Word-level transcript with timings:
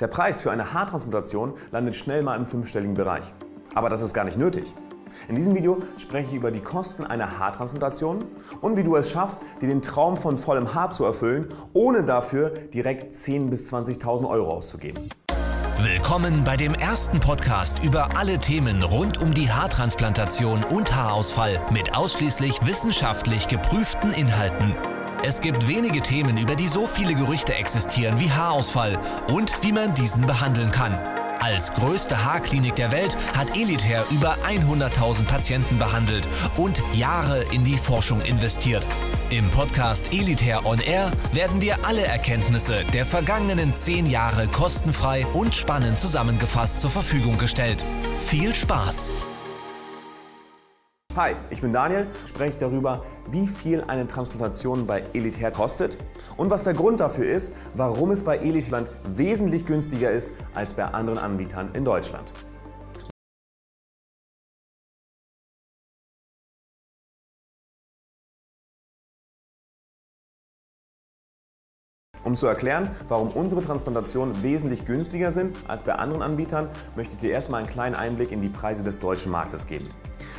Der 0.00 0.06
Preis 0.06 0.40
für 0.42 0.50
eine 0.50 0.72
Haartransplantation 0.72 1.54
landet 1.70 1.96
schnell 1.96 2.22
mal 2.22 2.36
im 2.36 2.46
fünfstelligen 2.46 2.94
Bereich. 2.94 3.32
Aber 3.74 3.88
das 3.88 4.00
ist 4.00 4.14
gar 4.14 4.24
nicht 4.24 4.38
nötig. 4.38 4.74
In 5.28 5.34
diesem 5.34 5.54
Video 5.54 5.82
spreche 5.96 6.30
ich 6.30 6.36
über 6.36 6.50
die 6.50 6.60
Kosten 6.60 7.04
einer 7.04 7.38
Haartransplantation 7.38 8.24
und 8.60 8.76
wie 8.76 8.84
du 8.84 8.96
es 8.96 9.10
schaffst, 9.10 9.42
dir 9.60 9.68
den 9.68 9.82
Traum 9.82 10.16
von 10.16 10.36
vollem 10.36 10.74
Haar 10.74 10.90
zu 10.90 11.04
erfüllen, 11.04 11.48
ohne 11.72 12.04
dafür 12.04 12.50
direkt 12.50 13.12
10.000 13.14 13.50
bis 13.50 13.72
20.000 13.72 14.28
Euro 14.28 14.50
auszugeben. 14.50 15.08
Willkommen 15.80 16.42
bei 16.42 16.56
dem 16.56 16.74
ersten 16.74 17.20
Podcast 17.20 17.84
über 17.84 18.16
alle 18.16 18.38
Themen 18.38 18.82
rund 18.82 19.22
um 19.22 19.32
die 19.32 19.48
Haartransplantation 19.48 20.64
und 20.64 20.94
Haarausfall 20.94 21.60
mit 21.70 21.96
ausschließlich 21.96 22.66
wissenschaftlich 22.66 23.46
geprüften 23.46 24.12
Inhalten. 24.12 24.74
Es 25.24 25.40
gibt 25.40 25.66
wenige 25.66 26.00
Themen, 26.00 26.38
über 26.38 26.54
die 26.54 26.68
so 26.68 26.86
viele 26.86 27.14
Gerüchte 27.14 27.54
existieren 27.54 28.20
wie 28.20 28.30
Haarausfall 28.30 28.98
und 29.26 29.52
wie 29.62 29.72
man 29.72 29.92
diesen 29.94 30.26
behandeln 30.26 30.70
kann. 30.70 30.94
Als 31.40 31.72
größte 31.72 32.24
Haarklinik 32.24 32.76
der 32.76 32.92
Welt 32.92 33.16
hat 33.36 33.56
Elitair 33.56 34.04
über 34.10 34.36
100.000 34.48 35.24
Patienten 35.24 35.78
behandelt 35.78 36.28
und 36.56 36.82
Jahre 36.92 37.44
in 37.52 37.64
die 37.64 37.78
Forschung 37.78 38.20
investiert. 38.20 38.86
Im 39.30 39.50
Podcast 39.50 40.12
Elitair 40.12 40.64
On 40.64 40.78
Air 40.78 41.10
werden 41.32 41.60
dir 41.60 41.76
alle 41.84 42.04
Erkenntnisse 42.04 42.84
der 42.92 43.04
vergangenen 43.04 43.74
10 43.74 44.06
Jahre 44.06 44.46
kostenfrei 44.46 45.26
und 45.32 45.54
spannend 45.54 45.98
zusammengefasst 45.98 46.80
zur 46.80 46.90
Verfügung 46.90 47.38
gestellt. 47.38 47.84
Viel 48.26 48.54
Spaß! 48.54 49.10
Hi, 51.18 51.32
ich 51.50 51.60
bin 51.60 51.72
Daniel, 51.72 52.06
spreche 52.26 52.56
darüber, 52.60 53.02
wie 53.28 53.48
viel 53.48 53.82
eine 53.88 54.06
Transplantation 54.06 54.86
bei 54.86 55.02
Elitair 55.14 55.50
kostet 55.50 55.98
und 56.36 56.48
was 56.48 56.62
der 56.62 56.74
Grund 56.74 57.00
dafür 57.00 57.28
ist, 57.28 57.54
warum 57.74 58.12
es 58.12 58.22
bei 58.22 58.38
Elitland 58.38 58.88
wesentlich 59.16 59.66
günstiger 59.66 60.12
ist 60.12 60.32
als 60.54 60.74
bei 60.74 60.84
anderen 60.84 61.18
Anbietern 61.18 61.70
in 61.72 61.84
Deutschland. 61.84 62.32
Um 72.28 72.36
zu 72.36 72.46
erklären, 72.46 72.90
warum 73.08 73.28
unsere 73.28 73.62
Transplantationen 73.62 74.42
wesentlich 74.42 74.84
günstiger 74.84 75.30
sind 75.30 75.56
als 75.66 75.82
bei 75.82 75.94
anderen 75.94 76.20
Anbietern, 76.20 76.68
möchte 76.94 77.14
ich 77.14 77.20
dir 77.20 77.30
erstmal 77.30 77.62
einen 77.62 77.70
kleinen 77.70 77.94
Einblick 77.94 78.32
in 78.32 78.42
die 78.42 78.50
Preise 78.50 78.82
des 78.82 79.00
deutschen 79.00 79.32
Marktes 79.32 79.66
geben. 79.66 79.88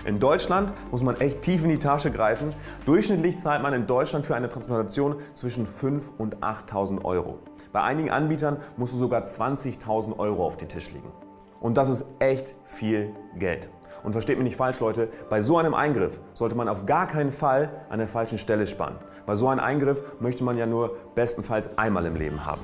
In 0.05 0.19
Deutschland 0.19 0.71
muss 0.91 1.01
man 1.01 1.19
echt 1.19 1.41
tief 1.41 1.63
in 1.63 1.69
die 1.71 1.79
Tasche 1.79 2.11
greifen. 2.11 2.53
Durchschnittlich 2.85 3.39
zahlt 3.39 3.63
man 3.63 3.73
in 3.73 3.87
Deutschland 3.87 4.23
für 4.23 4.35
eine 4.35 4.49
Transplantation 4.49 5.15
zwischen 5.33 5.65
5.000 5.65 6.01
und 6.19 6.37
8.000 6.43 7.03
Euro. 7.05 7.39
Bei 7.71 7.81
einigen 7.81 8.11
Anbietern 8.11 8.57
musst 8.77 8.93
du 8.93 8.97
sogar 8.99 9.23
20.000 9.23 10.19
Euro 10.19 10.45
auf 10.45 10.57
den 10.57 10.69
Tisch 10.69 10.91
legen. 10.91 11.11
Und 11.59 11.75
das 11.75 11.89
ist 11.89 12.05
echt 12.19 12.53
viel 12.65 13.15
Geld. 13.39 13.71
Und 14.03 14.13
versteht 14.13 14.37
mich 14.37 14.45
nicht 14.45 14.55
falsch, 14.55 14.79
Leute, 14.79 15.09
bei 15.29 15.41
so 15.41 15.57
einem 15.57 15.73
Eingriff 15.73 16.19
sollte 16.33 16.55
man 16.55 16.69
auf 16.69 16.85
gar 16.85 17.07
keinen 17.07 17.31
Fall 17.31 17.69
an 17.89 17.99
der 17.99 18.07
falschen 18.07 18.37
Stelle 18.37 18.65
sparen. 18.67 18.95
Bei 19.25 19.35
so 19.35 19.47
einem 19.47 19.59
Eingriff 19.59 20.01
möchte 20.19 20.43
man 20.43 20.57
ja 20.57 20.65
nur 20.65 20.95
bestenfalls 21.15 21.77
einmal 21.77 22.05
im 22.05 22.15
Leben 22.15 22.45
haben. 22.45 22.61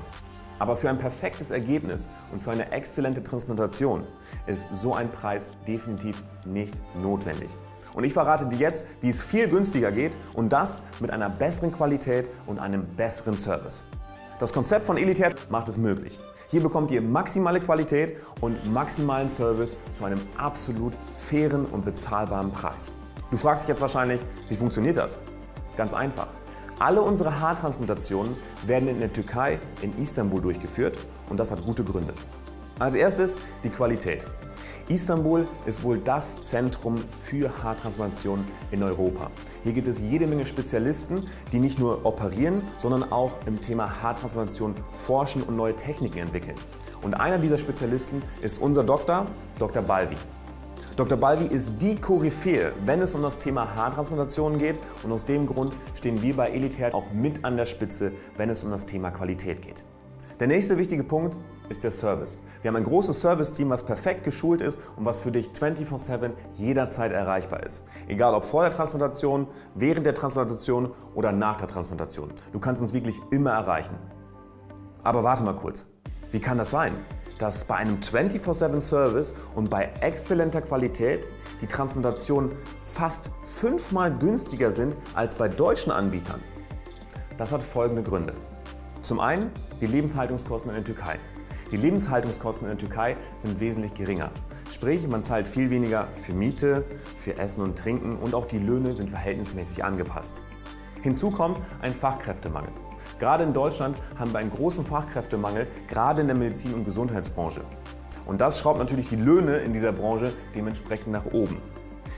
Aber 0.58 0.76
für 0.76 0.88
ein 0.88 0.98
perfektes 0.98 1.50
Ergebnis 1.50 2.08
und 2.32 2.42
für 2.42 2.50
eine 2.50 2.72
exzellente 2.72 3.22
Transplantation 3.22 4.04
ist 4.46 4.74
so 4.74 4.94
ein 4.94 5.10
Preis 5.12 5.50
definitiv 5.68 6.22
nicht 6.46 6.80
notwendig. 6.94 7.50
Und 7.94 8.04
ich 8.04 8.12
verrate 8.12 8.46
dir 8.46 8.58
jetzt, 8.58 8.86
wie 9.00 9.10
es 9.10 9.22
viel 9.22 9.48
günstiger 9.48 9.90
geht 9.90 10.16
und 10.34 10.52
das 10.52 10.80
mit 11.00 11.10
einer 11.10 11.28
besseren 11.30 11.72
Qualität 11.72 12.28
und 12.46 12.58
einem 12.58 12.86
besseren 12.96 13.38
Service. 13.38 13.84
Das 14.38 14.52
Konzept 14.52 14.84
von 14.84 14.98
Elitair 14.98 15.34
macht 15.48 15.66
es 15.68 15.78
möglich. 15.78 16.20
Hier 16.48 16.60
bekommt 16.60 16.90
ihr 16.90 17.00
maximale 17.00 17.58
Qualität 17.58 18.18
und 18.42 18.70
maximalen 18.70 19.30
Service 19.30 19.78
zu 19.96 20.04
einem 20.04 20.20
absolut 20.36 20.92
fairen 21.16 21.64
und 21.64 21.86
bezahlbaren 21.86 22.52
Preis. 22.52 22.92
Du 23.30 23.38
fragst 23.38 23.62
dich 23.62 23.70
jetzt 23.70 23.80
wahrscheinlich, 23.80 24.20
wie 24.50 24.54
funktioniert 24.54 24.98
das? 24.98 25.18
Ganz 25.78 25.94
einfach. 25.94 26.28
Alle 26.78 27.00
unsere 27.00 27.40
Haartransplantationen 27.40 28.36
werden 28.66 28.88
in 28.88 29.00
der 29.00 29.10
Türkei, 29.10 29.58
in 29.80 29.96
Istanbul 30.02 30.42
durchgeführt 30.42 30.98
und 31.30 31.40
das 31.40 31.50
hat 31.50 31.64
gute 31.64 31.82
Gründe. 31.82 32.12
Als 32.78 32.94
erstes 32.94 33.38
die 33.64 33.70
Qualität. 33.70 34.26
Istanbul 34.88 35.46
ist 35.64 35.82
wohl 35.82 35.98
das 35.98 36.42
Zentrum 36.42 36.96
für 37.24 37.50
Haartransplantation 37.62 38.44
in 38.70 38.82
Europa. 38.82 39.30
Hier 39.64 39.72
gibt 39.72 39.88
es 39.88 39.98
jede 39.98 40.26
Menge 40.26 40.44
Spezialisten, 40.44 41.20
die 41.52 41.58
nicht 41.58 41.78
nur 41.78 42.04
operieren, 42.04 42.60
sondern 42.78 43.10
auch 43.10 43.32
im 43.46 43.62
Thema 43.62 44.02
Haartransplantation 44.02 44.74
forschen 44.94 45.42
und 45.42 45.56
neue 45.56 45.74
Techniken 45.74 46.18
entwickeln. 46.18 46.54
Und 47.00 47.14
einer 47.14 47.38
dieser 47.38 47.56
Spezialisten 47.56 48.22
ist 48.42 48.60
unser 48.60 48.84
Doktor, 48.84 49.24
Dr. 49.58 49.82
Balvi. 49.82 50.16
Dr. 50.96 51.16
Balvi 51.16 51.46
ist 51.46 51.70
die 51.80 51.96
Koryphäe, 51.96 52.72
wenn 52.84 53.00
es 53.00 53.14
um 53.14 53.22
das 53.22 53.38
Thema 53.38 53.74
Haartransplantationen 53.74 54.58
geht 54.58 54.78
und 55.02 55.12
aus 55.12 55.24
dem 55.24 55.46
Grund 55.46 55.72
stehen 55.94 56.20
wir 56.20 56.36
bei 56.36 56.48
Elitair 56.48 56.94
auch 56.94 57.10
mit 57.12 57.42
an 57.42 57.56
der 57.56 57.66
Spitze, 57.66 58.12
wenn 58.36 58.50
es 58.50 58.62
um 58.62 58.70
das 58.70 58.84
Thema 58.84 59.10
Qualität 59.10 59.62
geht. 59.62 59.82
Der 60.38 60.46
nächste 60.46 60.76
wichtige 60.76 61.02
Punkt 61.02 61.38
ist 61.70 61.82
der 61.82 61.90
Service. 61.90 62.38
Wir 62.66 62.70
haben 62.70 62.78
ein 62.78 62.84
großes 62.84 63.20
Service-Team, 63.20 63.70
was 63.70 63.84
perfekt 63.84 64.24
geschult 64.24 64.60
ist 64.60 64.76
und 64.96 65.04
was 65.04 65.20
für 65.20 65.30
dich 65.30 65.50
24/7 65.52 66.32
jederzeit 66.54 67.12
erreichbar 67.12 67.62
ist. 67.62 67.84
Egal 68.08 68.34
ob 68.34 68.44
vor 68.44 68.62
der 68.62 68.72
Transplantation, 68.72 69.46
während 69.76 70.04
der 70.04 70.14
Transplantation 70.14 70.90
oder 71.14 71.30
nach 71.30 71.58
der 71.58 71.68
Transplantation. 71.68 72.32
Du 72.50 72.58
kannst 72.58 72.82
uns 72.82 72.92
wirklich 72.92 73.20
immer 73.30 73.52
erreichen. 73.52 73.94
Aber 75.04 75.22
warte 75.22 75.44
mal 75.44 75.54
kurz. 75.54 75.86
Wie 76.32 76.40
kann 76.40 76.58
das 76.58 76.72
sein? 76.72 76.94
dass 77.38 77.64
bei 77.64 77.76
einem 77.76 78.00
24-7-Service 78.00 79.34
und 79.54 79.68
bei 79.68 79.90
exzellenter 80.00 80.62
Qualität 80.62 81.24
die 81.60 81.66
Transplantationen 81.66 82.50
fast 82.82 83.30
fünfmal 83.44 84.12
günstiger 84.12 84.72
sind 84.72 84.96
als 85.14 85.34
bei 85.34 85.46
deutschen 85.46 85.92
Anbietern. 85.92 86.40
Das 87.36 87.52
hat 87.52 87.62
folgende 87.62 88.02
Gründe. 88.02 88.32
Zum 89.02 89.20
einen 89.20 89.52
die 89.82 89.86
Lebenshaltungskosten 89.86 90.70
in 90.70 90.76
der 90.76 90.84
Türkei. 90.84 91.18
Die 91.72 91.76
Lebenshaltungskosten 91.76 92.68
in 92.68 92.76
der 92.76 92.78
Türkei 92.78 93.16
sind 93.38 93.58
wesentlich 93.58 93.92
geringer. 93.94 94.30
Sprich, 94.70 95.06
man 95.08 95.24
zahlt 95.24 95.48
viel 95.48 95.68
weniger 95.70 96.06
für 96.14 96.32
Miete, 96.32 96.84
für 97.16 97.38
Essen 97.38 97.62
und 97.62 97.76
Trinken 97.76 98.16
und 98.18 98.34
auch 98.34 98.46
die 98.46 98.58
Löhne 98.58 98.92
sind 98.92 99.10
verhältnismäßig 99.10 99.84
angepasst. 99.84 100.42
Hinzu 101.02 101.30
kommt 101.30 101.58
ein 101.82 101.92
Fachkräftemangel. 101.92 102.70
Gerade 103.18 103.42
in 103.42 103.52
Deutschland 103.52 103.96
haben 104.16 104.32
wir 104.32 104.38
einen 104.38 104.52
großen 104.52 104.84
Fachkräftemangel, 104.84 105.66
gerade 105.88 106.20
in 106.20 106.28
der 106.28 106.36
Medizin- 106.36 106.72
und 106.72 106.84
Gesundheitsbranche. 106.84 107.62
Und 108.26 108.40
das 108.40 108.60
schraubt 108.60 108.78
natürlich 108.78 109.08
die 109.08 109.16
Löhne 109.16 109.56
in 109.56 109.72
dieser 109.72 109.92
Branche 109.92 110.32
dementsprechend 110.54 111.12
nach 111.12 111.26
oben. 111.26 111.56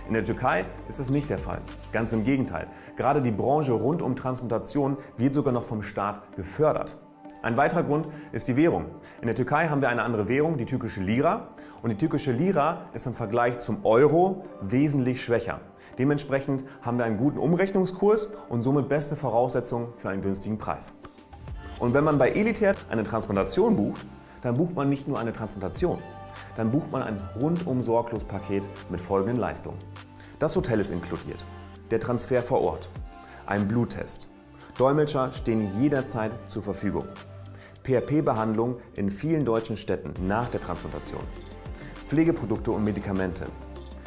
In 0.08 0.14
der 0.14 0.24
Türkei 0.24 0.66
ist 0.88 0.98
das 0.98 1.08
nicht 1.08 1.30
der 1.30 1.38
Fall. 1.38 1.60
Ganz 1.92 2.12
im 2.12 2.24
Gegenteil. 2.24 2.66
Gerade 2.96 3.22
die 3.22 3.30
Branche 3.30 3.72
rund 3.72 4.02
um 4.02 4.14
Transplantation 4.14 4.98
wird 5.16 5.32
sogar 5.32 5.52
noch 5.52 5.64
vom 5.64 5.82
Staat 5.82 6.34
gefördert. 6.36 6.98
Ein 7.40 7.56
weiterer 7.56 7.84
Grund 7.84 8.08
ist 8.32 8.48
die 8.48 8.56
Währung. 8.56 8.86
In 9.20 9.26
der 9.26 9.36
Türkei 9.36 9.68
haben 9.68 9.80
wir 9.80 9.88
eine 9.88 10.02
andere 10.02 10.26
Währung, 10.26 10.56
die 10.58 10.64
türkische 10.66 11.00
Lira. 11.00 11.48
Und 11.82 11.90
die 11.90 11.96
türkische 11.96 12.32
Lira 12.32 12.86
ist 12.94 13.06
im 13.06 13.14
Vergleich 13.14 13.60
zum 13.60 13.84
Euro 13.86 14.44
wesentlich 14.60 15.22
schwächer. 15.22 15.60
Dementsprechend 15.98 16.64
haben 16.82 16.98
wir 16.98 17.04
einen 17.04 17.16
guten 17.16 17.38
Umrechnungskurs 17.38 18.28
und 18.48 18.62
somit 18.62 18.88
beste 18.88 19.14
Voraussetzungen 19.14 19.88
für 19.96 20.08
einen 20.08 20.22
günstigen 20.22 20.58
Preis. 20.58 20.94
Und 21.78 21.94
wenn 21.94 22.02
man 22.02 22.18
bei 22.18 22.30
Elitair 22.30 22.74
eine 22.90 23.04
Transplantation 23.04 23.76
bucht, 23.76 24.04
dann 24.42 24.56
bucht 24.56 24.74
man 24.74 24.88
nicht 24.88 25.06
nur 25.06 25.18
eine 25.18 25.32
Transplantation, 25.32 25.98
dann 26.56 26.70
bucht 26.72 26.90
man 26.90 27.02
ein 27.02 27.20
rundum 27.40 27.82
sorglos 27.82 28.24
Paket 28.24 28.68
mit 28.90 29.00
folgenden 29.00 29.36
Leistungen. 29.36 29.78
Das 30.40 30.54
Hotel 30.56 30.80
ist 30.80 30.90
inkludiert, 30.90 31.44
der 31.90 32.00
Transfer 32.00 32.42
vor 32.42 32.60
Ort, 32.62 32.90
ein 33.46 33.66
Bluttest, 33.66 34.28
Dolmetscher 34.78 35.32
stehen 35.32 35.68
jederzeit 35.80 36.30
zur 36.46 36.62
Verfügung, 36.62 37.04
PRP-Behandlung 37.82 38.76
in 38.94 39.10
vielen 39.10 39.44
deutschen 39.44 39.76
Städten 39.76 40.14
nach 40.28 40.48
der 40.50 40.60
Transplantation, 40.60 41.20
Pflegeprodukte 42.06 42.70
und 42.70 42.84
Medikamente, 42.84 43.46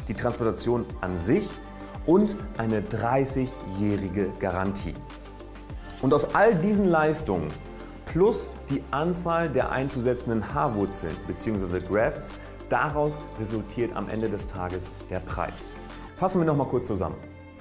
die 0.08 0.14
Transplantation 0.14 0.86
an 1.02 1.18
sich 1.18 1.50
und 2.06 2.36
eine 2.56 2.80
30-jährige 2.80 4.30
Garantie. 4.40 4.94
Und 6.00 6.14
aus 6.14 6.34
all 6.34 6.54
diesen 6.54 6.88
Leistungen 6.88 7.48
plus 8.06 8.48
die 8.70 8.82
Anzahl 8.92 9.50
der 9.50 9.72
einzusetzenden 9.72 10.54
Haarwurzeln 10.54 11.14
bzw. 11.26 11.80
Grafts, 11.80 12.32
daraus 12.70 13.18
resultiert 13.38 13.94
am 13.94 14.08
Ende 14.08 14.30
des 14.30 14.46
Tages 14.46 14.88
der 15.10 15.20
Preis. 15.20 15.66
Fassen 16.16 16.40
wir 16.40 16.46
nochmal 16.46 16.68
kurz 16.68 16.86
zusammen. 16.86 17.16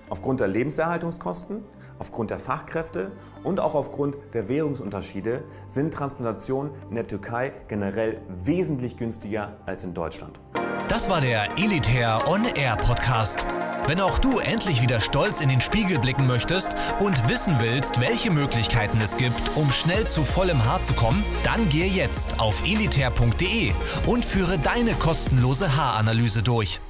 Aufgrund 0.10 0.40
der 0.40 0.48
Lebenserhaltungskosten, 0.48 1.62
aufgrund 2.02 2.32
der 2.32 2.40
Fachkräfte 2.40 3.12
und 3.44 3.60
auch 3.60 3.76
aufgrund 3.76 4.18
der 4.34 4.50
Währungsunterschiede 4.50 5.44
sind 5.68 5.94
Transplantationen 5.94 6.72
in 6.90 6.96
der 6.96 7.06
Türkei 7.06 7.54
generell 7.68 8.22
wesentlich 8.44 8.98
günstiger 8.98 9.58
als 9.68 9.84
in 9.84 9.94
Deutschland. 9.94 10.40
Das 10.88 11.12
war 11.12 11.22
der 11.22 11.46
Elitair 11.60 12.28
On 12.28 12.44
Air 12.56 12.76
Podcast. 12.78 13.46
Wenn 13.86 14.02
auch 14.02 14.18
du 14.18 14.40
endlich 14.40 14.82
wieder 14.82 15.00
stolz 15.00 15.42
in 15.42 15.50
den 15.50 15.62
Spiegel 15.62 16.00
blicken 16.00 16.26
möchtest 16.26 16.76
und 17.00 17.30
wissen 17.30 17.58
willst, 17.60 18.02
welche 18.02 18.32
Möglichkeiten 18.32 19.00
es 19.04 19.16
gibt, 19.16 19.56
um 19.56 19.72
schnell 19.72 20.08
zu 20.08 20.24
vollem 20.24 20.66
Haar 20.66 20.82
zu 20.82 20.94
kommen, 20.94 21.24
dann 21.44 21.70
gehe 21.70 21.88
jetzt 21.88 22.40
auf 22.40 22.64
elitair.de 22.64 23.74
und 24.08 24.26
führe 24.26 24.58
deine 24.58 24.94
kostenlose 24.94 25.78
Haaranalyse 25.78 26.42
durch. 26.42 26.82